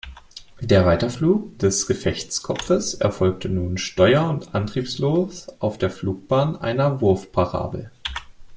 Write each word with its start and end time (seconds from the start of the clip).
Der 0.61 0.87
Weiterflug 0.87 1.59
des 1.59 1.85
Gefechtskopfes 1.85 2.95
erfolgte 2.95 3.49
nun 3.49 3.77
steuer- 3.77 4.27
und 4.31 4.55
antriebslos 4.55 5.45
auf 5.59 5.77
der 5.77 5.91
Flugbahn 5.91 6.55
einer 6.55 7.01
Wurfparabel. 7.01 7.91